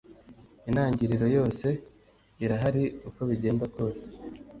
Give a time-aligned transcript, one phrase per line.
[0.69, 1.67] Intangiriro yose
[2.43, 4.05] irahari uko bagenda kose